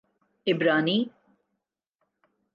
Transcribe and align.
عبرانی 0.47 1.11